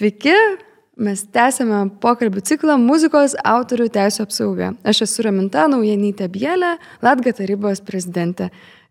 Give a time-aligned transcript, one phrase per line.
[0.00, 0.32] Sveiki,
[0.96, 4.70] mes tęsėme pokalbių ciklą muzikos autorių teisų apsauga.
[4.80, 8.46] Aš esu Raminta Naujanytė Bielė, Latga tarybos prezidentė.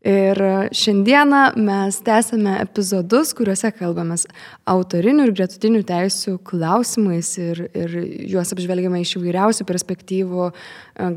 [0.06, 0.38] Ir
[0.70, 4.28] šiandieną mes tęsėme epizodus, kuriuose kalbamės
[4.70, 7.98] autorinių ir gretutinių teisų klausimais ir, ir
[8.30, 10.52] juos apžvelgiame iš įvairiausių perspektyvų.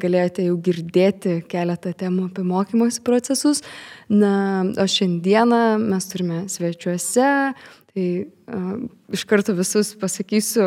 [0.06, 3.60] Galėjote jau girdėti keletą temų apie mokymosi procesus.
[4.08, 7.28] Na, o šiandieną mes turime svečiuose
[7.92, 8.68] Tai uh,
[9.12, 10.64] iš karto visus pasakysiu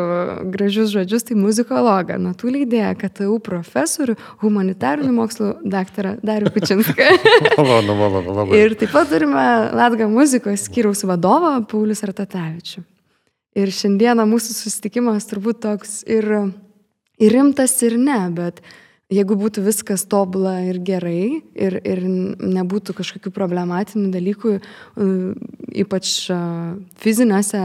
[0.52, 4.14] gražius žodžius, tai muzikologą, natų leidėją, KTU profesorių,
[4.44, 7.08] humanitarinių mokslų daktarą Dariu Kučinską.
[7.58, 8.60] malonu, malonu, labai.
[8.62, 12.86] Ir taip pat turime Latga muzikos skyriaus vadovą Paulius Artatavičių.
[13.58, 16.30] Ir šiandieną mūsų susitikimas turbūt toks ir,
[17.18, 18.74] ir rimtas, ir ne, bet uh,
[19.12, 24.56] jeigu būtų viskas tobula ir gerai ir, ir nebūtų kažkokių problematinių dalykų,
[25.84, 26.14] ypač
[27.02, 27.62] fiziniuose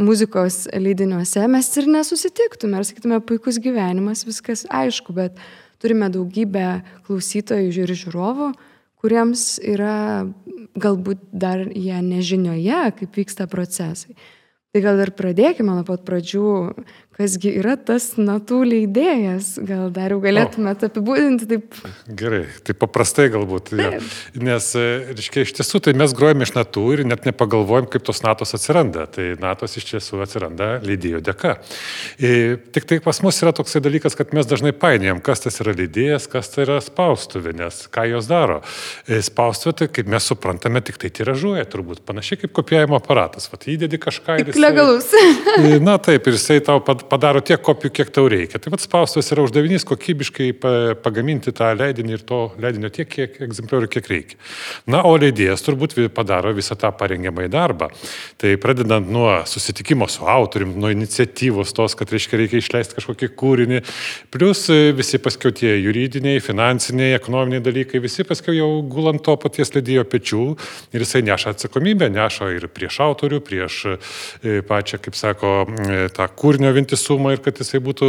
[0.00, 5.36] muzikos leidiniuose, mes ir nesusitiktume, ar sakytume, puikus gyvenimas, viskas aišku, bet
[5.82, 8.52] turime daugybę klausytojų ir žiūrovų,
[8.98, 10.26] kuriems yra
[10.78, 14.16] galbūt dar jie nežinioje, kaip vyksta procesai.
[14.68, 16.48] Tai gal ir pradėkime nuo pat pradžių,
[17.18, 21.78] kasgi yra tas natų leidėjas, gal dar jau galėtumėte apibūdinti taip.
[22.06, 23.72] Gerai, tai paprastai galbūt.
[23.74, 23.90] Ja.
[24.38, 24.84] Nes, e,
[25.16, 29.08] reiškia, iš tiesų, tai mes grojame iš natų ir net nepagalvojam, kaip tos natos atsiranda.
[29.10, 31.56] Tai natos iš tiesų atsiranda leidėjo dėka.
[32.22, 35.58] Ir e, tik tai pas mus yra toksai dalykas, kad mes dažnai painėjom, kas tas
[35.64, 38.60] yra leidėjas, kas tai yra spaustuvė, nes ką jos daro.
[39.10, 43.50] E, spaustuvė, tai kaip mes suprantame, tik tai tiražuoja, turbūt panašiai kaip kopijavimo aparatas.
[43.50, 44.54] Vat įdedi kažką ir...
[44.54, 45.10] Jisai, legalus.
[45.88, 46.78] Na taip, ir jisai tau
[47.10, 48.60] padaro tiek kopijų, kiek tau reikia.
[48.62, 50.50] Tai vad spaustuvės yra uždavinys kokybiškai
[51.02, 54.38] pagaminti tą leidinį ir to leidinio tiek, kiek egzempliorių, kiek reikia.
[54.90, 57.88] Na, o leidėjas turbūt padaro visą tą parengiamąjį darbą.
[58.38, 63.80] Tai pradedant nuo susitikimo su autorium, nuo iniciatyvos tos, kad reiškia reikia išleisti kažkokį kūrinį,
[64.34, 69.72] plus e, visi paskiau tie juridiniai, finansiniai, ekonominiai dalykai, visi paskiau jau gulant to paties
[69.74, 70.44] leidėjo pečių
[70.94, 76.28] ir jisai neša atsakomybę, neša ir prieš autorių, prieš e, pačią, kaip sako, e, tą
[76.38, 78.08] kūrinio vientisumą vientisumą ir kad jisai būtų,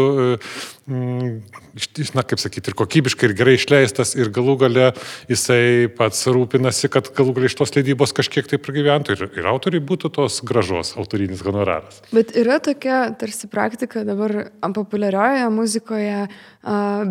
[1.79, 4.85] mm, na, kaip sakyti, ir kokybiškai, ir gerai išleistas, ir galų gale
[5.29, 9.83] jisai pats rūpinasi, kad galų gale iš tos leidybos kažkiek tai pragyventų ir, ir autoriai
[9.83, 12.01] būtų tos gražos autorinis honoraras.
[12.15, 16.17] Bet yra tokia tarsi praktika dabar populiariojoje muzikoje,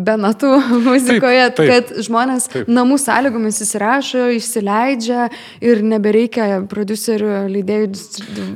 [0.09, 0.51] be natų
[0.89, 2.69] muzikoje, taip, taip, kad žmonės taip.
[2.69, 5.29] namų sąlygomis įsirašo, išsileidžia
[5.65, 7.91] ir nebereikia producerių, leidėjų.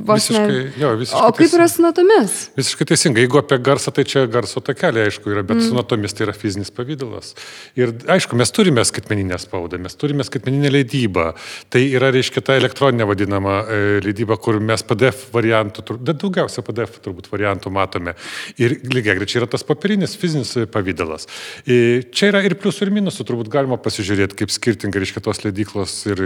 [0.04, 2.36] Visiškai, jo, visiškai o kaip yra su natomis?
[2.58, 5.68] Visiškai teisingai teisingai, jeigu apie garsą, tai čia garso takelė, aišku, yra, bet mm.
[5.68, 7.32] su natomis tai yra fizinis pavydalas.
[7.78, 11.30] Ir aišku, mes turime skaitmeninę spaudą, mes turime skaitmeninę leidybą.
[11.72, 17.30] Tai yra, reiškia, ta elektroninė vadinama e, leidyba, kur mes PDF variantų, daugiausia PDF turbūt
[17.32, 18.16] variantų matome.
[18.60, 21.28] Ir lygiai grečiai yra tas popierinis fizinis pavydalas.
[21.64, 25.96] Ir čia yra ir pliusų, ir minusų, turbūt galima pasižiūrėti, kaip skirtingai, reiškia, tos leidyklos
[26.10, 26.24] ir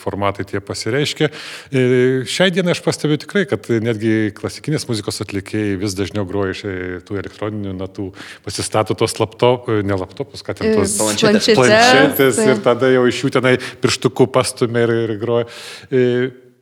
[0.00, 1.30] formatai tie pasireiškia.
[1.74, 6.62] Ir šiai dienai aš pastebiu tikrai, kad netgi klasikinės muzikos atlikėjai vis dažniau groja iš
[6.68, 6.74] e,
[7.06, 8.10] tų elektroninių natų,
[8.44, 13.24] pasistato tos laptop, e, ne laptopus, kad ten tos planšetės, planšetės ir tada jau iš
[13.24, 15.48] jų tenai pirštukų pastumė ir, ir groja.
[15.88, 16.04] E,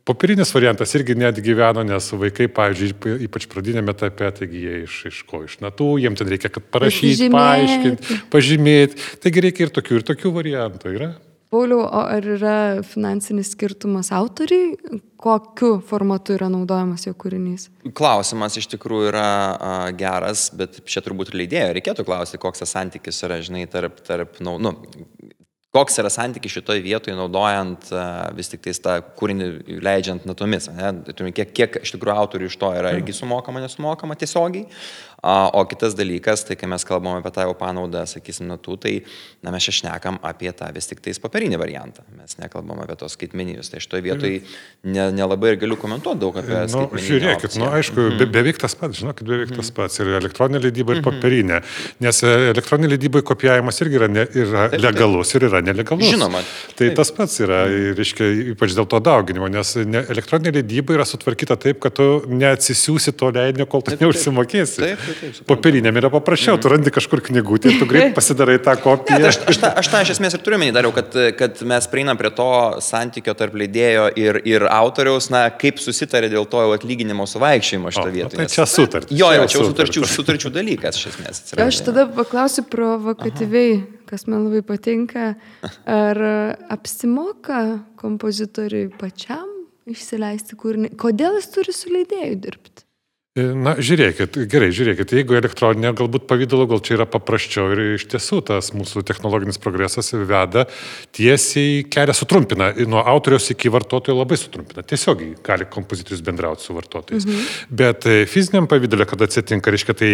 [0.03, 5.19] Popierinis variantas irgi net gyveno, nes vaikai, pavyzdžiui, ypač pradinėme etape, taigi jie iš, iš
[5.29, 8.99] ko, iš natų, jiems ten reikia, kad parašyti, paaiškinti, pažymėti.
[9.23, 10.91] Taigi reikia ir tokių, ir tokių variantų.
[10.97, 11.09] Yra?
[11.53, 14.73] Pauliau, o ar yra finansinis skirtumas autoriai,
[15.21, 17.67] kokiu formatu yra naudojamas jo kūrinys?
[17.93, 23.21] Klausimas iš tikrųjų yra a, geras, bet čia turbūt leidėjo reikėtų klausyti, koks tas santykis
[23.27, 24.73] yra, žinai, tarp, tarp nu, nu,
[25.77, 30.71] koks yra santykis šitoje vietoje naudojant a, vis tik tais tą kūrinį leidžiant natomis.
[30.73, 30.91] Ne?
[31.37, 34.65] Kiek, kiek iš tikrųjų autorių iš to yra irgi sumokama, nesumokama tiesiogiai,
[35.23, 38.91] O kitas dalykas, tai kai mes kalbame apie tą jau panaudą, sakysim, natų, tai
[39.39, 42.03] na, mes čia šnekam apie tą vis tik tais papirinį variantą.
[42.17, 43.71] Mes nekalbam apie tos skaitmeninius.
[43.71, 44.41] Tai šitoje vietoje
[44.83, 46.65] nelabai ne ir galiu komentuoti daug apie tai.
[46.73, 48.19] Nu, žiūrėkit, nu, aišku, mm.
[48.19, 49.61] be, beveik tas pats, žinokit, beveik mm.
[49.61, 50.01] tas pats.
[50.03, 51.21] Ir elektroninė leidyba, ir mm -hmm.
[51.21, 51.61] papirinė.
[52.03, 55.39] Nes e, elektroninė leidyba kopijavimas irgi yra, ne, yra taip, legalus taip.
[55.39, 56.09] ir yra nelegalus.
[56.09, 56.43] Žinoma.
[56.75, 56.97] Tai taip.
[56.99, 57.63] tas pats yra,
[57.95, 58.27] reiškia,
[58.57, 63.31] ypač dėl to dauginimo, nes ne, elektroninė leidyba yra sutvarkyta taip, kad tu neatsisiųsi to
[63.31, 64.81] leidinio, kol tu neužsimokėsi.
[64.83, 65.12] Taip, taip.
[65.47, 66.61] Popieriniam yra paprasčiau, mm.
[66.63, 69.19] tu randi kažkur knygutį ir tu greit pasidarai tą kopiją.
[69.19, 71.63] Ne, tai aš, aš, tą, aš tą iš esmės ir turiu menį dariau, kad, kad
[71.69, 72.49] mes prieinam prie to
[72.83, 78.41] santykio tarp leidėjo ir, ir autoriaus, na, kaip susitarė dėl to atlyginimo suvaikščiojimo šitą vietą.
[78.41, 79.15] Tai čia sutartis.
[79.15, 81.43] Jo, jo, čia jau sutarčių, sutarčių dalykas iš esmės.
[81.43, 81.69] Atsiranda.
[81.69, 85.33] Aš tada paklausiu provokatyviai, kas man labai patinka,
[85.89, 86.23] ar
[86.73, 87.63] apsimoka
[87.99, 89.49] kompozitoriui pačiam
[89.89, 92.85] išsileisti kūrinį, kodėl jis turi su leidėju dirbti?
[93.33, 98.43] Na, žiūrėkit, gerai, žiūrėkit, jeigu elektroninė galbūt pavydalo, gal čia yra paprasčiau ir iš tiesų
[98.45, 100.67] tas mūsų technologinis progresas veda
[101.17, 107.25] tiesiai kelią sutrumpina, nuo autoriaus iki vartotojo labai sutrumpina, tiesiogiai gali kompozitorius bendrauti su vartotojais.
[107.25, 107.47] Mhm.
[107.79, 110.11] Bet e, fiziniam pavydalė, kada atsitinka, reiškia, tai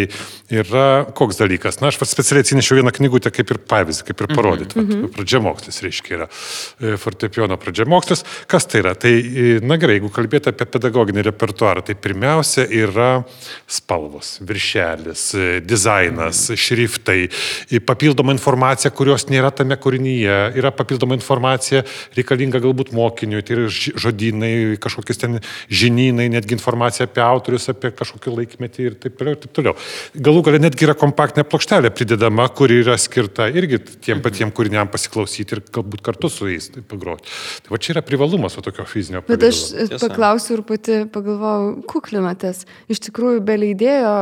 [0.62, 0.88] yra
[1.19, 1.81] koks dalykas.
[1.83, 4.80] Na, aš specialiai atsinešiau vieną knygutę kaip ir pavyzdį, kaip ir parodyti.
[4.80, 5.12] Mhm.
[5.18, 8.24] Pradžiamokslis, reiškia, yra e, fortepiono pradžiamokslis.
[8.48, 8.95] Kas tai yra?
[8.95, 13.24] Tai, e, na gerai, jeigu kalbėti apie pedagoginį repertuarą, tai pirmiausia yra yra
[13.70, 15.24] spalvos, viršelis,
[15.66, 17.30] dizainas, šriftai,
[17.86, 21.84] papildoma informacija, kurios nėra tame kūrinyje, yra papildoma informacija
[22.18, 25.40] reikalinga galbūt mokiniui, tai yra žodynai, kažkokius ten
[25.70, 29.36] žinynai, netgi informacija apie autorius, apie kažkokį laikmetį ir taip toliau.
[29.36, 29.76] Ir taip toliau.
[30.30, 35.58] Galų galia netgi yra kompaktinė plokštelė pridedama, kuri yra skirta irgi tiem patiem kūriniam pasiklausyti
[35.58, 37.30] ir galbūt kartu su jais tai pagroti.
[37.66, 39.22] Tai va čia yra privalumas tokio fizinio.
[39.28, 39.62] Bet aš
[40.02, 42.66] paklausiu ir pati pagalvojau, kuklinatės.
[42.92, 44.16] Iš iš tikrųjų be leidėjo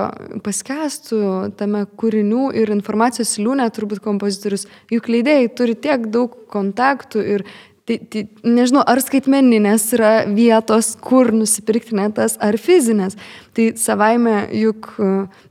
[0.45, 1.21] paskestų
[1.57, 7.49] tame kūrinių ir informacijos liūnė turbūt kompozitorius, juk leidėjai turi tiek daug kontaktų ir
[7.87, 13.15] Tai, tai nežinau, ar skaitmeninės yra vietos, kur nusipirkti netas, ar fizinės.
[13.57, 15.05] Tai savaime juk e,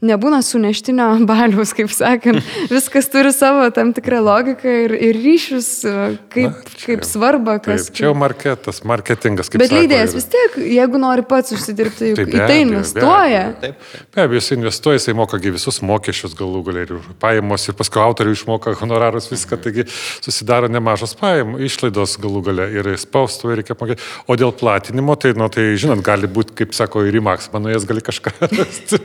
[0.06, 2.38] nebūna suneštinio baliaus, kaip sakant,
[2.70, 5.94] viskas turi savo tam tikrą logiką ir, ir ryšius, e,
[6.30, 7.56] kaip, Na, čia, kaip svarba.
[7.64, 9.50] Kas, taip, čia jau marketas, marketingas.
[9.58, 10.20] Bet leidėjas ir...
[10.20, 13.42] vis tiek, jeigu nori pats užsidirbti, juk taip, į tai investuoja.
[13.58, 17.78] Be abejo, be abejo jis investuoja, jisai moka visus mokesčius galų galiai ir pajamos ir
[17.80, 19.88] paskui autoriui išmoka honorarus viską, taigi
[20.22, 24.06] susidaro nemažos pajamos, išlaidos galų gale ir spaustuvai reikia mokėti.
[24.30, 27.74] O dėl platinimo, tai, nu, tai žinot, gali būti, kaip sako, ir į Max, manau,
[27.74, 29.00] jas gali kažką rasti.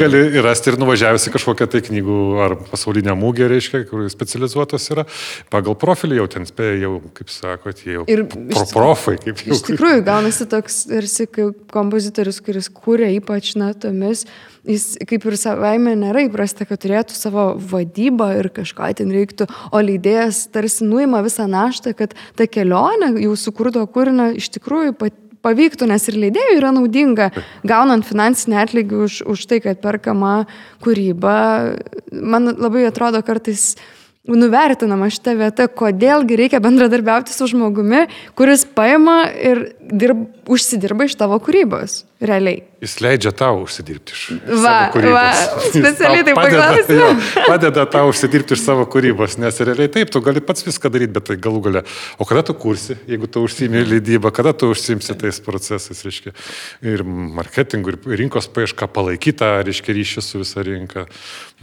[0.00, 5.06] gali rasti ir nuvažiavusi kažkokią tai knygų ar pasaulinę mūgę, reiškia, kur specializuotas yra.
[5.52, 9.16] Pagal profilį jau ten spėja, jau, kaip sakot, jau ir pro profai.
[9.22, 9.56] Kaip jau.
[9.56, 14.26] Iš tikrųjų, gaunasi toks, tarsi kaip kompozitorius, kuris kūrė ypač natomis
[14.66, 19.82] jis kaip ir savaime nėra įprasta, kad turėtų savo vadybą ir kažką ten reiktų, o
[19.82, 25.88] leidėjas tarsi nuima visą naštą, kad ta kelionė jau sukurto kūrinio iš tikrųjų pat pavyktų,
[25.90, 27.30] nes ir leidėjui yra naudinga,
[27.66, 30.40] gaunant finansinį atlygį už, už tai, kad perkama
[30.84, 31.36] kūryba.
[32.12, 33.74] Man labai atrodo kartais
[34.26, 38.06] nuvertinama šitą vietą, kodėlgi reikia bendradarbiauti su žmogumi,
[38.38, 42.62] kuris paima ir dirb, užsidirba iš tavo kūrybos, realiai.
[42.80, 45.14] Jis leidžia tau užsidirbti iš va, savo kūrybos.
[45.16, 47.08] Va, specialiai tai paklausiu.
[47.48, 51.26] Padeda tau užsidirbti iš savo kūrybos, nes realiai taip, tu gali pats viską daryti, bet
[51.28, 51.82] tai galų gale.
[52.20, 56.32] O kada tu kursi, jeigu tu užsimi leidybą, kada tu užsimsi tais procesais, reiškia,
[56.88, 61.06] ir marketingų, ir rinkos paiešką palaikytą, reiškia, ryšį su visa rinka.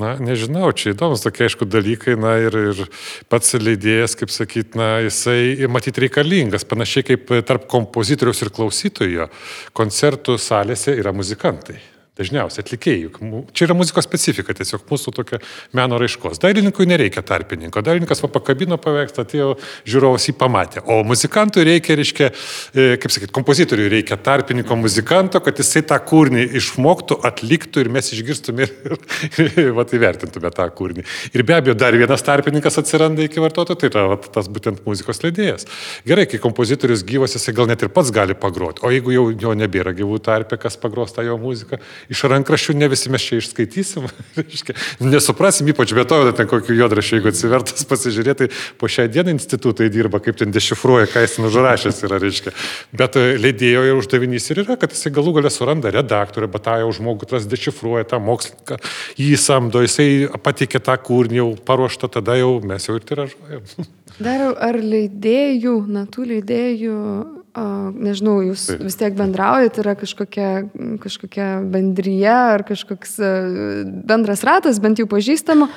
[0.01, 2.83] Na, nežinau, čia įdomus tokie, aišku, dalykai, na, ir, ir
[3.29, 9.29] pats leidėjas, kaip sakyt, na, jisai matyti reikalingas, panašiai kaip tarp kompozitoriaus ir klausytojo
[9.77, 11.79] koncertų salėse yra muzikantai.
[12.13, 13.09] Dažniausiai atlikėjų.
[13.57, 15.39] Čia yra muzikos specifika, tiesiog mūsų tokia
[15.73, 16.37] meno raiškos.
[16.43, 17.81] Dailininkui nereikia tarpininko.
[17.81, 19.47] Dailininkas pakabino paveikslą, atėjo
[19.89, 20.83] žiūrovas jį pamatė.
[20.85, 26.43] O muzikantui reikia, reiškia, e, kaip sakyti, kompozitoriui reikia tarpininko muzikanto, kad jisai tą kūrinį
[26.59, 28.93] išmoktų, atliktų ir mes išgirstume ir,
[29.31, 31.07] ir, ir va, įvertintume tą kūrinį.
[31.33, 35.23] Ir be abejo, dar vienas tarpininkas atsiranda iki vartotojo, tai yra va, tas būtent muzikos
[35.25, 35.65] leidėjas.
[36.05, 38.85] Gerai, kai kompozitorius gyvas, jisai gal net ir pats gali pagroti.
[38.85, 41.81] O jeigu jau jo nebėra gyvų tarpė, kas pagros tą jo muziką,
[42.11, 44.07] iš rankraščių ne visi mes čia išskaitysim,
[45.13, 50.21] nesuprasim, ypač Beethoveną, ten kokiu juodrašiu, jeigu atsivertas pasižiūrėti, tai po šią dieną institutai dirba,
[50.23, 52.53] kaip ten dešifruoja, ką jis užrašęs yra, reiškia.
[52.95, 55.91] Bet e, leidėjo uždavinys ir yra, kad jisai galų galę suranda
[56.63, 58.79] tą jau žmogų, tas dešifruoja tą mokslininką,
[59.19, 63.87] jį samdo, jisai patikė tą kūrinį jau paruoštą, tada jau mes jau ir tiražuojam.
[64.23, 66.97] Dar ar leidėjų, natų leidėjų
[67.53, 68.81] nežinau, jūs Taip.
[68.81, 70.47] vis tiek bendraujate, yra kažkokia,
[71.03, 73.19] kažkokia bendryje ar kažkoks
[74.09, 75.67] bendras ratas, bent jau pažįstama.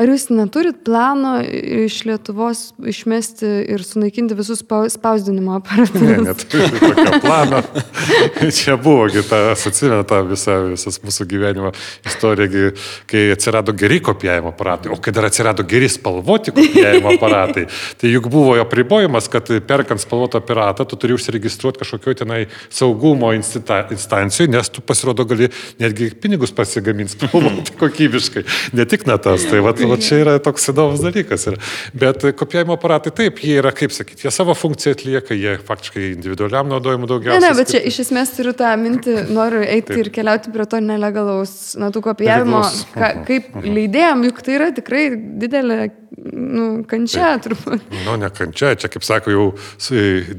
[0.00, 6.00] Ar jūs neturit plano iš Lietuvos išmesti ir sunaikinti visus spausdinimo aparatus?
[6.00, 7.60] Ne, neturiu tokio plano.
[8.56, 11.74] Čia buvogi, tas atsimena tą visą, visas mūsų gyvenimo
[12.08, 12.72] istoriją,
[13.10, 17.68] kai atsirado geri kopijavimo aparatai, o kai dar atsirado geri spalvoti kopijavimo aparatai,
[18.00, 22.46] tai juk buvo jo pribojimas, kad perkant spalvotą aparatą, tu turi užsienio užsiregistruoti kažkokio tenai
[22.70, 29.46] saugumo instancijoje, nes tu pasirodo gali netgi pinigus pasigaminti spalvoti kokybiškai, ne tik natas.
[29.50, 31.48] Tai va, va čia yra toks įdomus dalykas.
[31.50, 31.60] Yra.
[31.94, 36.70] Bet kopijavimo aparatai taip, jie yra, kaip sakyti, jie savo funkciją atlieka, jie faktiškai individualiam
[36.70, 37.42] naudojimui daugiausiai.
[37.42, 40.02] Ne, ne, bet čia iš esmės turiu tą mintį, noriu eiti taip.
[40.04, 42.64] ir keliauti prie to nelegalaus natų kopijavimo,
[42.94, 45.06] ka, kaip leidėjam, juk tai yra tikrai
[45.42, 45.80] didelė
[46.16, 47.46] nu, kančia taip.
[47.46, 47.86] turbūt.
[48.06, 49.46] Nu, ne kančia, čia kaip sako, jau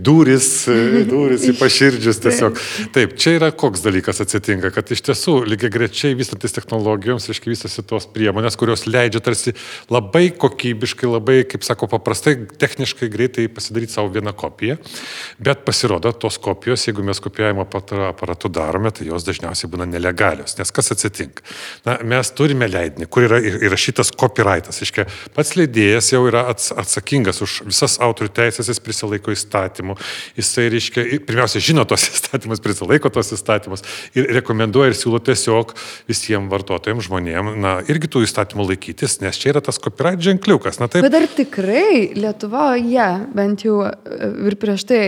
[0.04, 0.50] duris
[1.12, 2.60] durys į paširdžius tiesiog.
[2.96, 7.86] Taip, čia yra koks dalykas atsitinka, kad iš tiesų lygiai grečiai vystantis technologijoms, reiškia vystosi
[7.88, 9.54] tos priemonės, kurios leidžia tarsi
[9.94, 14.78] labai kokybiškai, labai, kaip sako, paprastai, techniškai greitai pasidaryti savo vieną kopiją,
[15.44, 20.58] bet pasirodo, tos kopijos, jeigu mes kopijavimo aparatu darome, tai jos dažniausiai būna nelegalios.
[20.60, 21.46] Nes kas atsitinka?
[21.88, 24.82] Na, mes turime leidinį, kur yra įrašytas copyrightas.
[24.84, 29.98] Reiškia, pats leidėjas jau yra atsakingas už visas autorių teisės, jis prisilaiko įstatymų,
[30.38, 33.86] jisai, reiškia, pirmiausia, žino tos įstatymus, prisilaiko tos įstatymus
[34.18, 35.74] ir rekomenduoja ir siūlo tiesiog
[36.10, 40.82] visiems vartotojams, žmonėms, na, irgi tų įstatymų laikytis, nes čia yra tas copyright ženkliukas.
[40.82, 41.06] Na, taip.
[41.06, 43.08] Bet ar tikrai Lietuvoje,
[43.38, 43.80] bent jau
[44.48, 45.02] ir prieš tai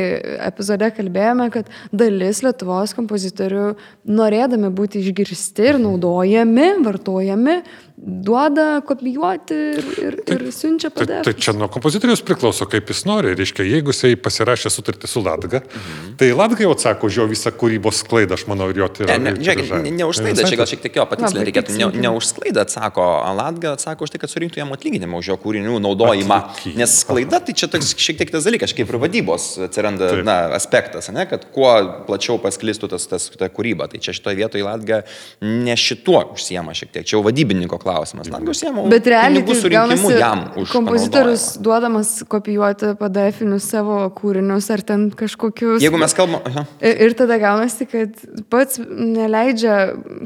[0.50, 3.74] epizode kalbėjome, kad dalis Lietuvos kompozitorių,
[4.10, 7.60] norėdami būti išgirsti ir naudojami, vartojami,
[8.02, 11.26] duoda kopijuoti ir, ir, ir siunčia padėti.
[11.26, 13.34] Tai, tai čia nuo kompozitorius priklauso, kaip jis nori.
[13.38, 16.14] Reiškia, jeigu jisai pasirašė sutartį su Latga, mhm.
[16.20, 19.18] tai Latga jau atsako už jo visą kūrybos sklaidą, aš manau, ir jo tai yra.
[19.20, 21.76] Ne, ne, žiūrėk, ne, ne už sklaidą, čia gal šiek tiek jo patikslinti reikėtų.
[21.80, 23.08] Ne, ne už sklaidą atsako,
[23.40, 26.40] Latga atsako už tai, kad surinktų jam atlyginimą už jo kūrinių naudojimą.
[26.54, 26.80] Atlyginimą.
[26.80, 31.12] Nes sklaida tai čia toks šiek tiek tas dalykas, kaip ir vadybos atsiranda na, aspektas,
[31.12, 31.72] ne, kad kuo
[32.08, 33.90] plačiau pasklistų tas, tas ta kūryba.
[33.92, 35.04] Tai čia šitoje vietoje Latga
[35.44, 38.30] ne šituo užsiema šiek tiek, čia jau vadybininko klausimas klausimas.
[38.32, 38.86] Na, užsiemu.
[38.92, 40.70] Bet realiai tai surinkimu jam už.
[40.74, 45.82] Kompozitorius duodamas kopijuoti PDF-inius savo kūrinius ar ten kažkokius.
[45.84, 46.66] Jeigu mes kalbame.
[46.80, 48.16] Ir, ir tada gaunasi, kad
[48.54, 49.80] pats neleidžia,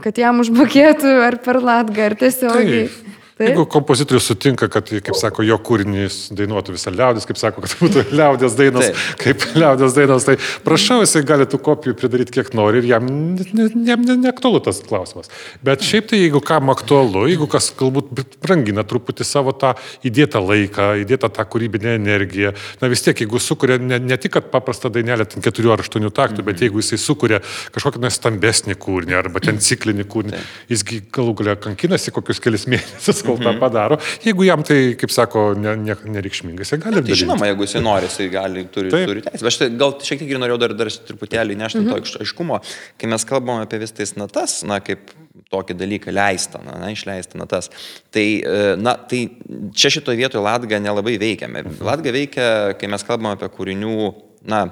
[0.03, 2.86] kad jam užmokėtų ar per latgą, ar tiesiogiai.
[2.91, 3.12] Taip.
[3.33, 3.47] Taip.
[3.47, 8.03] Jeigu kompozitorius sutinka, kad, kaip sako, jo kūrinys dainuotų visą liaudės, kaip sako, kad būtų
[8.19, 8.99] liaudės dainos, Taip.
[9.23, 13.79] kaip liaudės dainos, tai prašau, jisai gali tų kopijų pridaryti kiek nori ir jam neaktualu
[13.81, 15.31] ne, ne tas klausimas.
[15.65, 18.11] Bet šiaip tai, jeigu kam aktualu, jeigu kas galbūt
[18.43, 19.73] brangina truputį savo tą
[20.05, 22.53] įdėtą laiką, įdėtą tą kūrybinę energiją,
[22.85, 26.43] na vis tiek, jeigu sukuria ne, ne tik paprastą dainelę, ten keturių ar aštuonių taktų,
[26.43, 26.51] -hmm.
[26.51, 27.41] bet jeigu jisai sukuria
[27.73, 33.39] kažkokį stambesnį kūrinį arba ten ciklinį kūrinį, jisgi galų galia kankinasi kokius kelias mėnesius kol
[33.39, 33.60] tą mhm.
[33.62, 33.98] padaro.
[34.25, 37.03] Jeigu jam tai, kaip sako, ne, ne, nereikšmingai, jisai gali.
[37.08, 39.10] Tai žinoma, jeigu jisai nori, jisai gali, turi, Taip.
[39.10, 39.48] turi teisę.
[39.50, 42.06] Aš tai gal šiek tiek ir norėjau dar, dar truputėlį nešti -hmm.
[42.13, 42.62] to aiškumo,
[43.01, 45.12] kai mes kalbame apie vis tais natas, na, kaip
[45.53, 47.70] tokį dalyką leista, na, na išleista natas.
[48.13, 49.25] Tai, e, na, tai
[49.74, 51.63] čia šitoje vietoje Latga nelabai veikiame.
[51.63, 51.82] Mhm.
[51.86, 52.48] Latga veikia,
[52.80, 54.13] kai mes kalbame apie kūrinių,
[54.50, 54.65] na,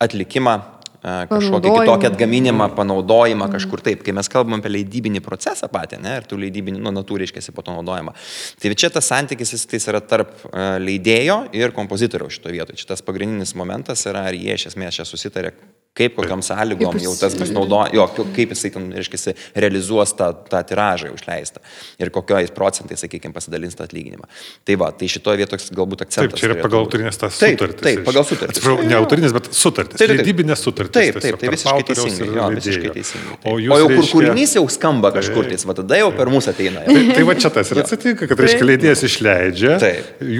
[0.00, 4.04] atlikimą kažkokį kitokį atgaminimą, panaudojimą kažkur taip.
[4.06, 7.64] Kai mes kalbam apie leidybinį procesą patį, ne, ir tų leidybinį, nu, natų reiškia po
[7.66, 8.14] to naudojimą.
[8.60, 10.46] Tai čia tas santykis vis tai yra tarp
[10.84, 12.82] leidėjo ir kompozitoriaus šitoje vietoje.
[12.84, 15.54] Šitas pagrindinis momentas yra, ar jie iš esmės čia susitarė,
[16.00, 20.62] kaip kokiam sąlygom jau tas bus naudojamas, jo, kaip jisai ten, reiškia, realizuos tą, tą
[20.70, 21.62] tiražą išleistą
[22.00, 24.28] ir kokiais procentais, sakykime, pasidalins tą atlyginimą.
[24.66, 26.34] Tai va, tai šitoje vietoje galbūt akcentas.
[26.34, 27.80] Taip, čia yra pagal autorinės tas sutartis.
[27.80, 28.58] Taip, taip pagal sutartis.
[28.58, 29.98] Atsiprašau, ne autorinės, bet sutartis.
[30.00, 30.20] Taip, taip.
[30.20, 30.94] Leidybinės sutartis.
[30.96, 32.30] Taip, taip, tai visiškai teisingai.
[32.38, 33.36] Jo, visiškai teisingai.
[33.44, 33.96] O, o jau reiškia...
[33.96, 36.84] kur kūrinys jau skamba kažkur, tai va tada jau per mūsų ateina.
[36.86, 39.76] Tai, tai va čia tas ir atsitinka, kad, reiškia, leidėjas išleidžia,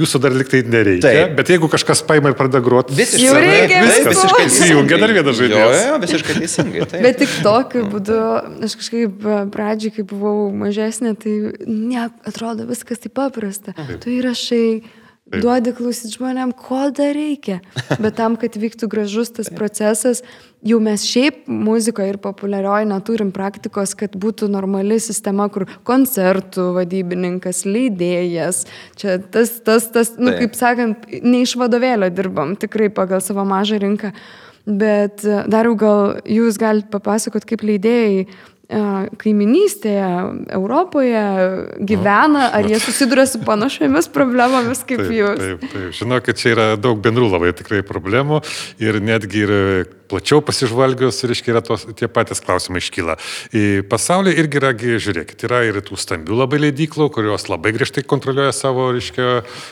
[0.00, 5.14] jūsų dar liktai nereikia, bet jeigu kažkas paima ir pradeda groti, visiškai įsijungia dar
[5.50, 6.86] vieną žaidėją visiškai teisingai.
[6.86, 7.04] Taip.
[7.04, 8.16] Bet tik tokiu būdu,
[8.66, 13.74] aš kažkaip pradžiai, kai buvau mažesnė, tai ne, atrodo viskas taip paprasta.
[13.76, 13.98] Taip.
[14.02, 14.64] Tu įrašai,
[15.30, 15.44] Taip.
[15.44, 17.60] duodi klausyti žmonėm, ko dar reikia.
[18.02, 20.24] Bet tam, kad vyktų gražus tas procesas,
[20.66, 27.62] jau mes šiaip muzikoje ir populiarioje neturim praktikos, kad būtų normali sistema, kur koncertų vadybininkas,
[27.62, 28.64] leidėjas,
[28.98, 30.42] čia tas, tas, tas, nu, Taip.
[30.42, 34.10] kaip sakant, ne iš vadovėlio dirbam, tikrai pagal savo mažą rinką.
[34.70, 38.26] Bet e, dar jau gal jūs galite papasakot, kaip leidėjai e,
[39.20, 40.10] kaiminystėje
[40.56, 41.22] Europoje
[41.90, 45.40] gyvena, ar jie susiduria su panašiomis problemomis kaip taip, jūs?
[45.42, 45.88] Taip, taip.
[46.00, 48.44] Žinau, kad čia yra daug bendrų labai tikrai problemų
[48.82, 49.56] ir netgi ir
[50.10, 53.16] plačiau pasižvalgius, reiškia, yra tos, tie patys klausimai iškyla.
[53.54, 58.52] Į pasaulį irgi yra, žiūrėkit, yra ir tų stambių labai leidyklų, kurios labai griežtai kontroliuoja
[58.56, 59.28] savo, reiškia,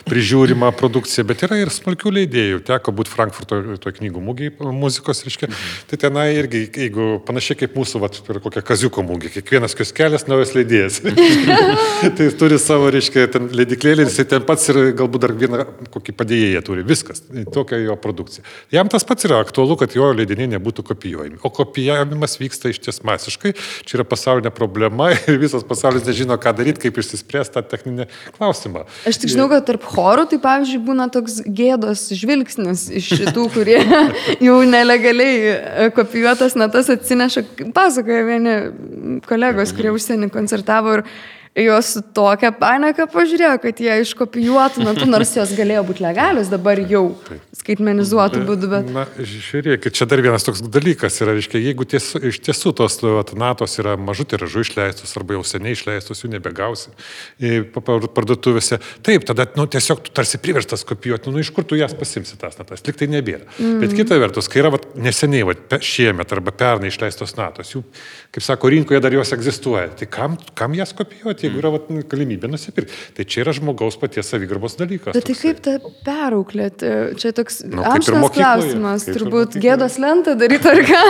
[0.09, 2.61] prižiūrimą produkciją, bet yra ir smulkių leidėjų.
[2.69, 5.49] Teko būti Frankfurto to knygų mūgiai muzikos, reiškia.
[5.49, 5.75] Mhm.
[5.91, 10.55] Tai tenai irgi, jeigu panašiai kaip mūsų, va, per kokią kaziuko mūgį, kiekvienas kioskelis naujas
[10.57, 11.01] leidėjas.
[12.17, 16.65] tai turi savo, reiškia, ten leidiklėlį, jisai ten pats ir galbūt dar vieną kokį padėjėją
[16.65, 16.85] turi.
[16.87, 17.23] Viskas.
[17.53, 18.45] Tokia jo produkcija.
[18.73, 21.39] Jam tas pats yra aktualu, kad jo leidėjas leidiniai nebūtų kopijuojami.
[21.43, 23.53] O kopijavimas vyksta iš ties masiškai,
[23.87, 28.07] čia yra pasaulinė problema ir visas pasaulis nežino, ką daryti, kaip išsispręsti tą techninę
[28.37, 28.85] klausimą.
[29.09, 33.79] Aš tik žinau, kad tarp chorų tai pavyzdžiui būna toks gėdos žvilgsnis iš šitų, kurie
[34.47, 37.45] jau nelegaliai e, kopijuotas natas atsineša,
[37.75, 38.55] pasakoja vieni
[39.27, 41.05] kolegos, kurie užsienį koncertavo ir
[41.63, 46.79] jos su tokia panika pažiūrėjo, kad jie iškopijuotų natų, nors jos galėjo būti legalios dabar
[46.89, 47.03] jau
[47.59, 48.91] skaitmenizuotų būdų, bet...
[48.95, 53.33] Na, žiūrėkit, čia dar vienas toks dalykas yra, reiškia, jeigu ties, iš tiesų tos vat,
[53.39, 56.93] natos yra mažų tiražų išleistos arba jau seniai išleistos, jų nebegausi
[57.75, 62.37] parduotuvėse, taip, tada nu, tiesiog tu tarsi priverstas kopijuoti, nu iš kur tu jas pasimsi
[62.39, 63.45] tas natas, liktai nebėra.
[63.57, 63.79] Mm.
[63.83, 67.83] Bet kita vertus, kai yra vat, neseniai, vat, šiemet arba pernai išleistos natos, jų,
[68.35, 72.49] kaip sako, rinkoje dar jos egzistuoja, tai kam, kam jas kopijuoti, jeigu yra vat, galimybė
[72.53, 72.95] nusipirkti?
[73.17, 75.17] Tai čia yra žmogaus paties savigarbos dalykas.
[75.17, 75.75] Bet tai kaip tą
[76.05, 76.91] perauklėti?
[77.19, 81.01] Čia toks nu, amžinas klausimas, turbūt gėdos lentą daryti ar ką?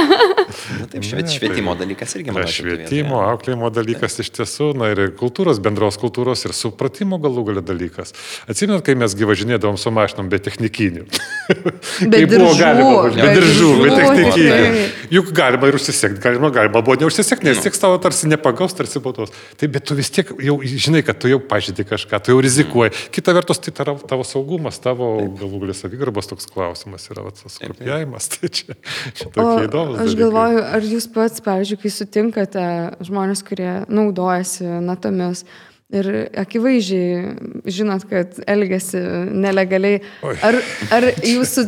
[0.80, 2.50] Na, taip, šviet, švietimo dalykas irgi man.
[2.50, 8.16] Švietimo, auklėjimo dalykas iš tiesų, na ir kultūros, bendros kultūros ir supratimo galų galę dalykas.
[8.50, 11.06] Atsimenat, kai mes gyvažinėdavom su mašinom be technikinių.
[12.10, 12.80] Be diržų.
[13.16, 14.88] Be diržų, be technikinių.
[15.14, 19.34] Juk galima ir užsisekti, galima, galima buvo neužsisekti, nes tiek tavo tarsi nepagaus, tarsi baudos.
[19.60, 22.94] Taip, bet tu vis tiek jau žinai, kad tu jau pažydai kažką, tu jau rizikuoji.
[23.16, 28.30] Kita vertus, tai tavo, tavo saugumas, tavo galų galę savigarbos toks klausimas yra tas kopijavimas.
[28.36, 28.78] Tai čia,
[29.14, 30.04] čia tokie įdomus.
[30.04, 32.68] Aš galvoju, ar jūs pats, pavyzdžiui, kai sutinkate
[33.08, 35.46] žmonės, kurie naudojasi natomis,
[35.90, 39.02] ir akivaizdžiai žinot, kad elgesi
[39.34, 40.02] nelegaliai.
[40.46, 40.60] Ar,
[40.94, 41.66] ar jūsų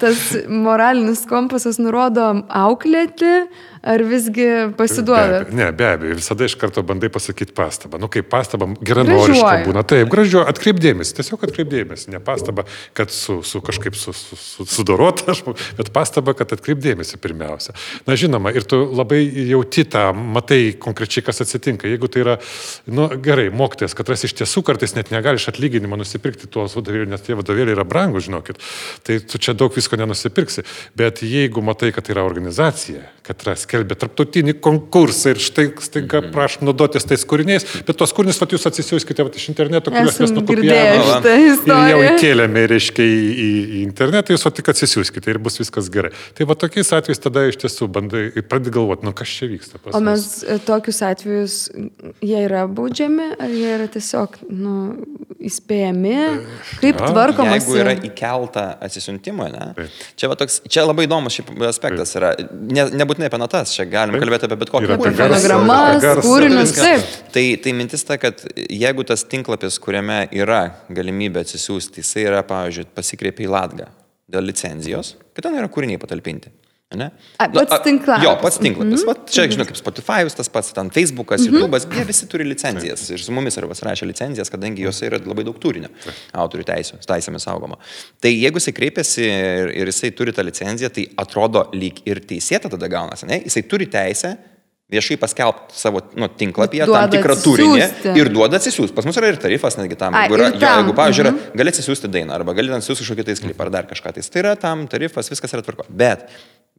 [0.00, 3.46] tas moralinis kompasas nurodo auklėti,
[3.82, 4.46] ar visgi
[4.78, 5.26] pasiduoda?
[5.26, 7.98] Be abejo, ne, be abejo, visada iš karto bandai pasakyti pastabą.
[7.98, 9.82] Nu, kaip pastaba geranoriška būna.
[9.88, 12.06] Taip, gražiu, atkreipdėmės, tiesiog atkreipdėmės.
[12.12, 12.64] Ne pastaba,
[12.96, 15.34] kad su, su kažkaip su, su, su, sudorota,
[15.78, 17.74] bet pastaba, kad atkreipdėmėsi pirmiausia.
[18.06, 21.90] Na, žinoma, ir tu labai jauti tą, matai konkrečiai, kas atsitinka.
[21.90, 22.38] Jeigu tai yra,
[22.86, 27.10] nu, gerai, mokytojas, kad ras iš tiesų kartais net negali iš atlyginimo nusipirkti tuos vadovėlius,
[27.10, 28.62] nes tie vadovėliai yra brangus, žinokit,
[29.02, 30.62] tai tu čia daug visko nenusipirksi.
[30.98, 36.20] Bet jeigu matai, kad tai yra organizacija, kad ras skelbė tarptautinį konkursą ir štai staiga
[36.20, 36.32] mhm.
[36.34, 40.34] prašom naudotis tais kūriniais, bet tos kūrinius vat, jūs atsisiųskite vat, iš interneto, kuriuos mes
[40.36, 41.32] nukopijavome.
[41.32, 45.88] Ir jau įkėlėme, reiškia, į, į, į internetą, jūs vat, tik atsisiųskite ir bus viskas
[45.92, 46.12] gerai.
[46.36, 49.80] Tai va tokiais atvejais tada iš tiesų bandai, pradedi galvoti, nu kas čia vyksta.
[49.92, 51.58] O mes e, tokius atvejus,
[52.20, 54.76] jie yra baudžiami, ar jie yra tiesiog, nu,
[55.42, 56.16] įspėjami,
[56.82, 57.64] kaip ja, tvarkomas.
[57.64, 59.70] Jeigu yra įkelta atsisiuntimo, ne?
[59.78, 60.00] Taip.
[60.18, 64.16] Čia, va, toks, čia labai įdomus aspektas yra, ne, nebūtinai apie natas temas, čia galim
[64.16, 64.24] taip.
[64.24, 65.16] kalbėti apie bet kokį kūrinį.
[65.18, 67.06] Fonogramas, kūrinius, taip.
[67.34, 72.88] Tai, tai mintis ta, kad jeigu tas tinklapis, kuriame yra galimybė atsisiųsti, jisai yra, pavyzdžiui,
[72.96, 73.88] pasikreipia į Latgą
[74.32, 76.52] dėl licenzijos, kad ten yra kūriniai patalpinti.
[76.98, 77.08] Ne?
[77.36, 78.24] A, pats nu, tinklapis.
[78.26, 79.02] Jo, pats tinklapis.
[79.02, 79.24] Mm -hmm.
[79.24, 81.60] Va, čia, žinau, kaip Spotify, tas pats, ten Facebookas, mm -hmm.
[81.60, 83.10] YouTube'as, jie visi turi licenzijas.
[83.10, 85.88] Ir su mumis yra pasirašę licenzijas, kadangi juose yra labai daug turinio
[86.32, 87.76] autorių teisų, teisėmis saugoma.
[88.20, 92.68] Tai jeigu jisai kreipiasi ir, ir jisai turi tą licenciją, tai atrodo lyg ir teisėta
[92.68, 93.42] tada gaunasi, ne?
[93.44, 94.36] Jisai turi teisę
[94.92, 98.94] viešai paskelbti savo nu, tinklapyje duoda tam tikrą turinį ir duoda atsisiųsti.
[98.96, 100.16] Pas mus yra ir tarifas netgi tam.
[100.16, 100.60] A, jeigu, yra, tam.
[100.60, 101.60] Jo, jeigu pavyzdžiui, mm -hmm.
[101.60, 104.56] gali atsisiųsti dainą arba gali atsisiųsti kažkokį tai klipą ar dar kažką, tai, tai yra
[104.56, 105.86] tam tarifas, viskas yra tvarko.
[105.88, 106.28] Bet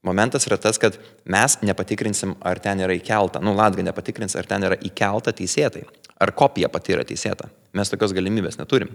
[0.04, 4.63] momentas yra tas, kad mes nepatikrinsim, ar ten yra įkelta, nu, Latga nepatikrins, ar ten
[4.63, 5.84] yra įkelta teisėtai,
[6.19, 7.49] ar kopija pati yra teisėta.
[7.73, 8.91] Mes tokios galimybės neturim.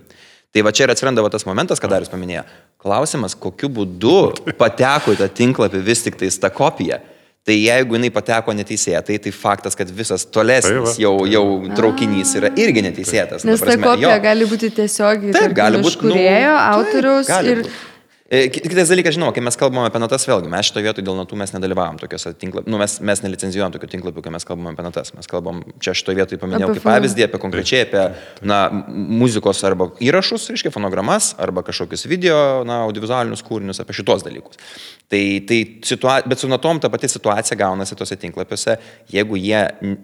[0.55, 2.45] Tai va čia ir atsiranda va tas momentas, ką Darius paminėjo.
[2.81, 7.01] Klausimas, kokiu būdu pateko į tą tinklapį vis tik tais ta kopija.
[7.47, 11.45] Tai jeigu jinai pateko neteisėtai, tai faktas, kad visas tolesnis tai jau, jau
[11.79, 13.47] traukinys yra irgi neteisėtas.
[13.49, 14.25] Nes ta kopija jo.
[14.27, 17.63] gali būti tiesiog taip, gali būti kūrėjo, nu, autoriaus taip, ir...
[17.65, 17.87] Būt.
[18.29, 21.37] E, kitas dalykas, žinoma, kai mes kalbame apie natas, vėlgi, mes šitoje vietoje dėl natų
[21.41, 25.15] mes nedalyvavom tokiuose tinklapiuose, nu, mes, mes nelicenzijuojam tokių tinklapių, kai mes kalbame apie natas.
[25.17, 28.03] Mes kalbam, čia šitoje vietoje paminėjau kaip pavyzdį apie konkrečiai apie
[28.45, 28.59] na,
[28.93, 32.37] muzikos arba įrašus, reiškia fonogramas, arba kažkokius video,
[32.69, 34.61] na, audiovizualinius kūrinius, apie šitos dalykus.
[35.09, 36.21] Tai, tai situa...
[36.29, 38.77] Bet su natom ta pati situacija gaunasi tose tinklapiuose,
[39.09, 39.63] jeigu jie,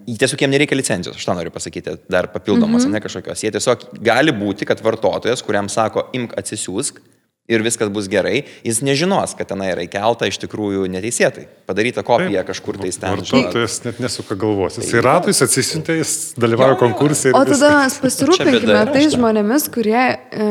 [0.09, 2.97] tiesiog jiems nereikia licencijos, aš tą noriu pasakyti, dar papildomos, mm -hmm.
[2.97, 3.45] ne kažkokios.
[3.45, 7.05] Jie tiesiog gali būti, kad vartotojas, kuriam sako, imk atsisiųsk,
[7.49, 11.45] ir viskas bus gerai, jis nežinos, kad tenai yra įkelta iš tikrųjų neteisėtai.
[11.69, 13.21] Padaryta kopija Taip, kažkur tai ten.
[13.21, 14.79] Vartotojas net nesuka galvos.
[14.81, 17.35] Jis įrato, jis atsisintė, jis dalyvauja konkursai.
[17.37, 20.49] O tada mes pasirūpinkime tais žmonėmis, kurie e,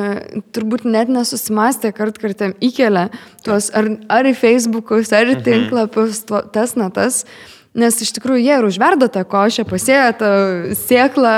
[0.53, 3.07] turbūt net nesusimastė kart kartam įkelia
[3.45, 5.43] tuos ar, ar į Facebookus, ar į mhm.
[5.49, 7.23] tinklapius, tas natas.
[7.25, 10.29] Na, Nes iš tikrųjų jie ir užverda tą košę, pasėja tą
[10.77, 11.33] sėklą.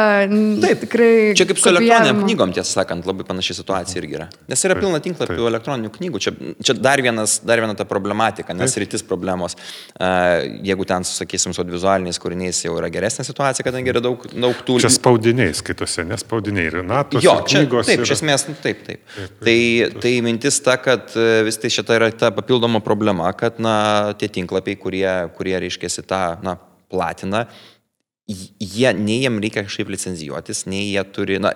[0.63, 1.09] Taip, tikrai.
[1.37, 4.27] Čia kaip su elektroniniam knygom, tiesą sakant, labai panaši situacija irgi yra.
[4.51, 6.21] Nes yra pilna tinklapių elektroninių knygų.
[6.25, 8.83] Čia, čia dar, vienas, dar viena ta problematika, nes Taip.
[8.83, 9.55] rytis problemos.
[9.95, 14.81] Jeigu ten, sakysim, su vizualiniais kūriniais jau yra geresnė situacija, kadangi yra daug, daug tų...
[14.83, 17.23] Čia spaudiniai skaitose, nespaudiniai ir NATO.
[17.23, 17.87] Jo, čia, knygos.
[17.87, 18.09] Taip, yra...
[18.09, 18.99] iš esmės, nu, taip, taip.
[19.15, 23.31] taip, taip tai, tai mintis ta, kad e, vis tai šita yra ta papildoma problema,
[23.37, 23.77] kad, na,
[24.19, 26.57] tie tinklapiai, kurie, kurie reiškia tą na,
[26.91, 27.45] platina,
[28.25, 31.53] jie, nei jiem reikia kažkaip licenzijuotis, nei jie turi, na,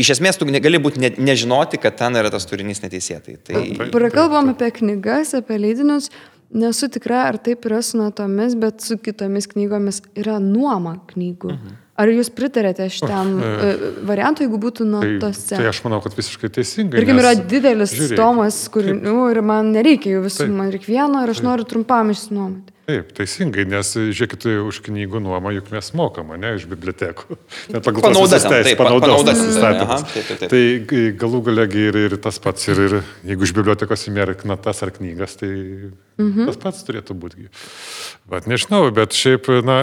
[0.00, 3.36] iš esmės tu negali būti ne, nežinoti, kad ten yra tas turinys neteisėtai.
[3.44, 3.64] Tai...
[3.92, 6.08] Prakalbam apie knygas, apie leidinius,
[6.50, 11.54] nesu tikra, ar taip yra su natomis, bet su kitomis knygomis yra nuoma knygų.
[11.54, 11.78] Mhm.
[12.00, 13.70] Ar jūs pritarėte šitam uh,
[14.08, 15.50] variantui, jeigu būtų natose?
[15.50, 17.02] Tai, tai aš manau, kad visiškai teisingai.
[17.02, 21.20] Irgi yra didelis žiūrėk, tomas kūrinių nu, ir man nereikia jų visų, man reikia vieno
[21.20, 21.48] ir aš taip.
[21.50, 22.72] noriu trumpam išsinuomoti.
[22.90, 27.36] Taip, teisingai, nes žiūrėkit, už knygų nuomą juk mes mokam, ne, iš bibliotekų.
[27.70, 30.06] Net pagal panaudas teisės, panaudas įstatymas.
[30.50, 30.62] Tai
[31.20, 32.96] galų galegi ir, ir tas pats, ir, ir
[33.30, 36.48] jeigu iš bibliotekos įmėra knatas ar knygas, tai mhm.
[36.48, 37.46] tas pats turėtų būti.
[38.30, 39.78] Bet nežinau, bet šiaip, na,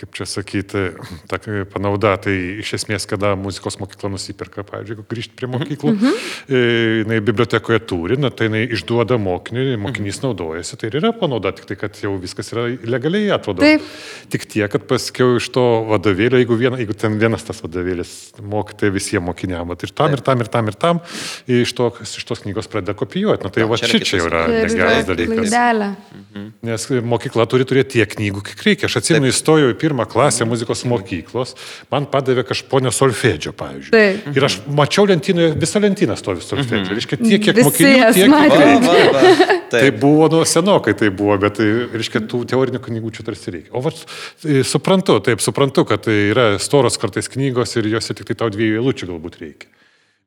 [0.00, 0.88] kaip čia sakyti,
[1.30, 1.38] ta
[1.70, 2.34] panauda, tai
[2.64, 6.26] iš esmės, kada muzikos mokykla nusipirka, pavyzdžiui, jeigu grįžti prie mokyklų, mhm.
[6.46, 6.60] E,
[7.02, 10.26] jinai bibliotekoje turi, na, tai jinai išduoda mokiniui, mokinys mhm.
[10.26, 13.62] naudojasi, tai ir yra panauda, tik tai, kad jau viskas yra legaliai atrodo.
[13.64, 13.84] Taip.
[14.32, 18.90] Tik tiek, kad paskiau iš to vadovėlio, jeigu, viena, jeigu ten vienas tas vadovėlis mokytai
[18.94, 20.18] visiems mokiniam, ir tam, Taip.
[20.18, 21.00] ir tam, ir tam, ir tam,
[21.46, 23.46] iš, to, iš tos knygos pradeda kopijuoti.
[23.46, 25.40] Na, tai va čia čia jau yra negeras dalykas.
[25.42, 25.90] Klaidelė.
[26.16, 26.46] Mhm.
[26.66, 28.90] Nes mokykla turi turėti tiek knygų, kiek reikia.
[28.90, 31.54] Aš atsimenu, įstojau į pirmą klasę muzikos mokyklos,
[31.92, 33.94] man padavė kažponio solfedžio, pavyzdžiui.
[33.94, 34.30] Taip.
[34.36, 36.84] Ir aš mačiau lentynoje, visą lentyną stovi solfedžio.
[36.84, 36.98] Mhm.
[37.00, 39.60] Reiškia, tiek, kiek mokinių, tiek, kiek reikia.
[39.66, 41.66] Tai buvo nuo senokai, tai buvo, bet tai,
[42.06, 43.72] reiškia, tų teorinių knygų čia tarsi reikia.
[43.74, 44.04] O vat,
[44.44, 48.50] e, suprantu, taip, suprantu, kad tai yra storos kartais knygos ir jose tik tai tau
[48.50, 49.68] dviejų eilučių galbūt reikia.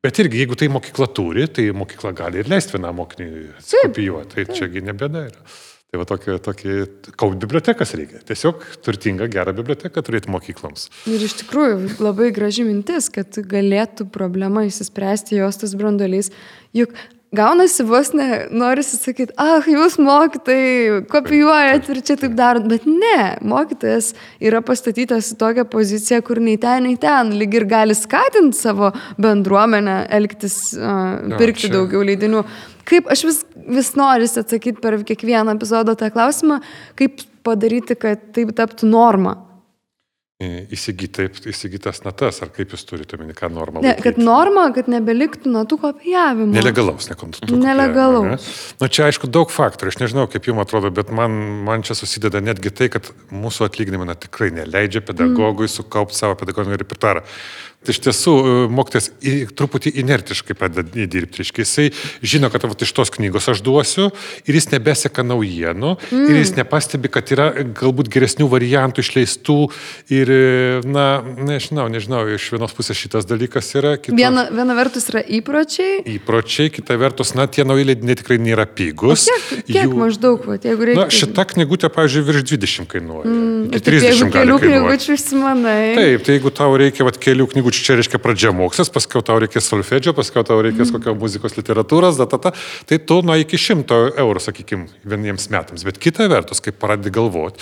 [0.04, 3.50] Bet irgi, jeigu tai mokykla turi, tai mokykla gali ir leisti vienam mokiniui
[3.84, 4.46] kopijuoti.
[4.46, 5.44] Tai čiagi nebėda yra.
[5.90, 6.74] Tai va tokį, tokį
[7.18, 8.22] kaup bibliotekas reikia.
[8.24, 10.86] Tiesiog turtingą, gerą biblioteką turėti mokykloms.
[11.10, 16.30] Ir iš tikrųjų labai graži mintis, kad galėtų problema įsispręsti jos tas brandolys.
[16.78, 16.94] Juk
[17.36, 23.38] gaunasi vos ne, norisi sakyti, ah, jūs mokytojai kopijuojat ir čia taip darot, bet ne,
[23.46, 28.58] mokytojas yra pastatytas į tokią poziciją, kur nei ten, nei ten, lyg ir gali skatinti
[28.58, 32.46] savo bendruomenę elgtis, uh, pirkti ja, daugiau leidinių.
[32.90, 36.64] Kaip aš vis, vis noriu atsakyti per kiekvieną epizodą tą klausimą,
[36.98, 39.38] kaip padaryti, kad taip taptų norma
[40.40, 43.82] įsigyti, įsigytas natas, ar kaip jūs turite omeny, ką normą?
[43.84, 46.54] Ne, kad norma, kad nebeliktų natų kopijavimo.
[46.56, 47.50] Nelegalaus, nekontų.
[47.60, 48.46] Nelegalaus.
[48.48, 48.78] Ne?
[48.80, 51.36] Na čia aišku daug faktorių, aš nežinau, kaip jums atrodo, bet man,
[51.68, 55.74] man čia susideda netgi tai, kad mūsų atlyginimai na, tikrai neleidžia pedagogui mm.
[55.76, 57.26] sukaupti savo pedagoginį repertuarą.
[57.80, 59.06] Tai iš tiesų e, mokytas
[59.56, 61.40] truputį inertiškai pradeda dirbti.
[61.40, 61.86] Reiškia, jisai
[62.20, 64.10] žino, kad vat, iš tos knygos aš duosiu
[64.44, 66.26] ir jis nebeseka naujienų mm.
[66.28, 67.48] ir jis nepastebi, kad yra
[67.80, 69.56] galbūt geresnių variantų išleistų
[70.12, 73.96] ir, e, na, nežinau, nežinau, iš vienos pusės šitas dalykas yra.
[73.96, 74.18] Kitos...
[74.20, 76.04] Viena, viena vertus yra įpročiai.
[76.18, 79.24] Įpročiai, kita vertus, na, tie nauji leidiniai tikrai nėra pigus.
[79.24, 79.96] O kiek, kiek Jų...
[80.04, 81.06] maždaug, vat, jeigu reikia?
[81.06, 83.24] Na, šita knygutė, pavyzdžiui, virš 20 kainuoja.
[83.32, 83.66] Mm.
[83.72, 85.80] Ir 30 jeigu kelių knygučių užsimanai.
[85.96, 89.40] Taip, tai jeigu tau reikia vat, kelių knygų knygų, čia reiškia pradžia mokslas, paskui tau
[89.40, 90.98] reikės solfedžio, paskui tau reikės mm.
[90.98, 92.54] kokio muzikos literatūros, datata,
[92.86, 95.86] tai tu nuo iki šimto eurų, sakykime, vieniems metams.
[95.86, 97.60] Bet kita vertus, kai pradedi galvoti,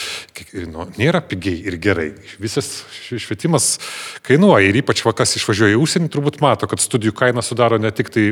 [0.67, 2.11] nu, nėra pigiai ir gerai.
[2.39, 3.77] Visas švietimas
[4.23, 8.13] kainuoja ir ypač vakas išvažiuoja į užsienį, turbūt mato, kad studijų kaina sudaro ne tik
[8.13, 8.31] tai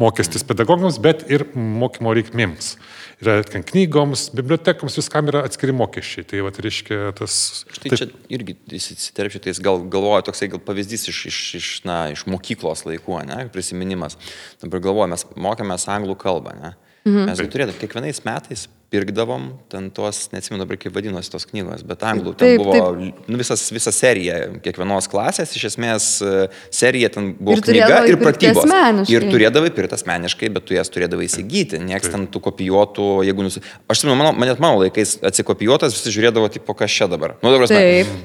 [0.00, 2.74] mokestis pedagogams, bet ir mokymo reikmėms.
[3.22, 6.26] Yra knygoms, bibliotekoms, viskam yra atskiri mokesčiai.
[6.28, 7.36] Tai va, reiškia tas...
[7.72, 8.00] Štai taip...
[8.00, 12.84] čia irgi įsiterpčiau, tai gal galvoju toksai gal pavyzdys iš, iš, iš, na, iš mokyklos
[12.88, 14.18] laikų, ne, prisiminimas.
[14.62, 16.74] Dabar galvoju, mes mokėmės anglų kalbą, ne?
[17.04, 17.28] Mhm.
[17.28, 22.34] Mes turėtume kiekvienais metais pirkdavom ten tuos, neatsimenu dabar kaip vadinosi tos knygos, bet anglų
[22.38, 23.22] ten taip, buvo taip.
[23.30, 28.18] Nu, visas, visa serija kiekvienos klasės, iš esmės e, serija ten buvo ir knyga ir
[28.20, 28.68] pratybos.
[29.10, 33.64] Ir turėdavai pirkti asmeniškai, bet tu jas turėdavai įsigyti, nieks ten tų kopijuotų, jeigu nusi...
[33.90, 37.36] Aš žinau, mano, net mano laikais atsikopijuotas, visi žiūrėdavo, tipo, kas čia dabar.
[37.42, 37.70] Nu, dabar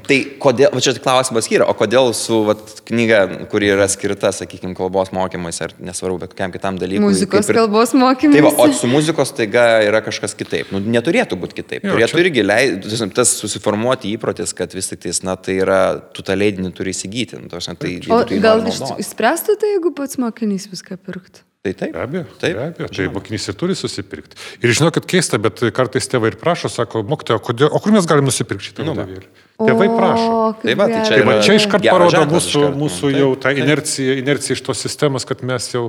[0.10, 4.76] tai kodėl, va čia klausimas yra, o kodėl su vat, knyga, kuri yra skirta, sakykime,
[4.78, 7.08] kalbos mokymais ar nesvarbu, bet kokiam kitam dalykui.
[7.08, 7.62] Muzikos ir...
[7.62, 8.38] kalbos mokymais.
[8.38, 10.74] Taip, va, o su muzikos taiga yra kažkas kitaip kitaip.
[10.76, 11.86] Nu, neturėtų būti kitaip.
[11.86, 12.24] Jo, Turėtų čia...
[12.24, 15.82] irgi leidti, tas susiformuoti įprotis, kad vis tik tais, na, tai yra,
[16.14, 17.40] tu tą leidinį turi įsigyti.
[17.42, 21.46] Nu, tai, o gal išspręstų tai, jeigu pats mokinys viską pirktų?
[21.60, 21.92] Tai taip.
[21.92, 22.56] Be abejo, taip.
[22.56, 22.88] Be abejo.
[22.88, 24.38] Tai mokinys ir turi susipirkti.
[24.64, 28.70] Ir žinokit, keista, bet kartais tėvai ir prašo, sako, mokytojo, o kur mes galim nusipirkti
[28.70, 29.28] šitą nu, vadovėlį?
[29.60, 30.30] Tėvai prašo.
[30.62, 34.56] Tai va, tai čia, tai va, čia iškart parodo mūsų, mūsų jau tą inerciją, inerciją
[34.56, 35.84] iš tos sistemos, kad mes jau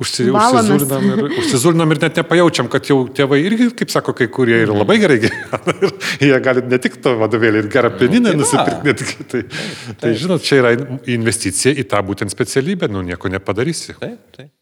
[0.00, 4.62] užsi, užsizulinam, ir, užsizulinam ir net nepajaučiam, kad jau tėvai irgi, kaip sako, kai kurie
[4.64, 5.92] ir labai gerai gyvena.
[6.24, 9.28] Jie gali ne tik to vadovėlį ir gerą pieniną nu, tai nusipirkti.
[9.28, 9.46] Tai,
[10.00, 14.00] tai žinot, čia yra investicija į tą būtent specialybę, nu nieko nepadarysi.
[14.00, 14.55] Taip, taip.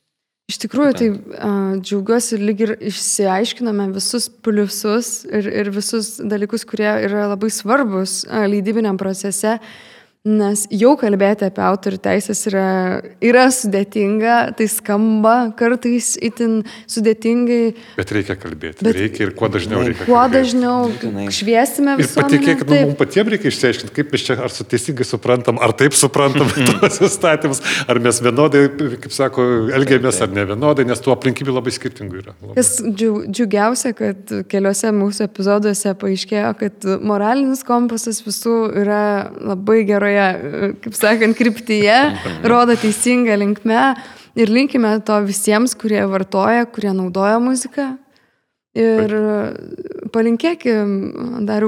[0.51, 6.91] Iš tikrųjų, tai uh, džiaugiuosi lyg ir išsiaiškiname visus pliusus ir, ir visus dalykus, kurie
[7.07, 9.57] yra labai svarbus uh, leidybiniam procese.
[9.57, 9.94] Uh,
[10.25, 12.69] Nes jau kalbėti apie autorių teisės yra,
[13.21, 17.75] yra sudėtinga, tai skamba kartais itin sudėtingai.
[17.99, 20.07] Bet reikia kalbėti, bet reikia ir kuo dažniau reikia.
[20.07, 20.39] Kuo kalbėti.
[20.39, 22.15] dažniau šviesime visą.
[22.15, 25.75] Ir patikėkit, nu, mums patiems reikia išsiaiškinti, kaip mes čia ar su teisingai suprantam, ar
[25.77, 28.65] taip suprantam tuos įstatymus, ar mes vienodai,
[29.05, 32.37] kaip sako, elgiamės ar ne vienodai, nes tų aplinkybių labai skirtingų yra.
[32.39, 32.57] Labai.
[32.63, 38.57] Kas džiugiausia, kad keliose mūsų epizoduose paaiškėjo, kad moralinis kompasas visų
[38.87, 39.05] yra
[39.37, 41.99] labai gerai teisingoje, kaip sakant, kryptyje,
[42.45, 43.95] rodo teisingą linkmę
[44.37, 47.97] ir linkime to visiems, kurie vartoja, kurie naudoja muziką.
[48.75, 49.13] Ir
[50.11, 51.63] palinkėkim dar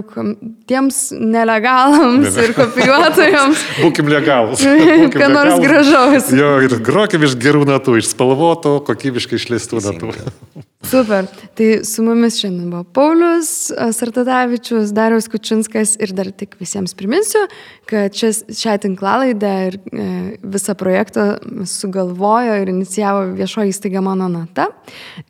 [0.67, 3.63] tiems nelegalams ir kopijuotojams.
[3.85, 4.65] Būkim legalus.
[5.15, 6.33] Ką nors gražaus.
[6.35, 10.11] Jo, ir grokim iš gerų natų, iš spalvotų, kokybiškai išleistų natų.
[10.91, 11.27] Super.
[11.55, 17.43] Tai su mumis šiandien buvo Paulius Sartatavičius, Dariaus Kučinskas ir dar tik visiems priminsiu,
[17.91, 20.07] kad šias, šią tinklalaidę ir e,
[20.47, 21.25] visą projektą
[21.67, 24.69] sugalvojo ir inicijavo viešoji įstaiga Mano Nata.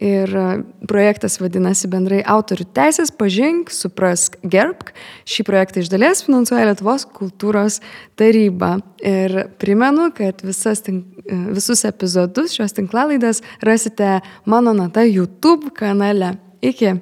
[0.03, 0.47] Ir e,
[0.91, 4.93] projektas vadinasi bendrai autorių teisės, pažink, suprask, gerbk.
[5.25, 7.81] Šį projektą iš dalies finansuoja Lietuvos kultūros
[8.19, 8.77] taryba.
[9.07, 11.01] Ir primenu, kad visas, e,
[11.55, 16.39] visus epizodus šios tinklalaidės rasite Mano Nata YouTube YouTube kanale.
[16.63, 16.95] Iki.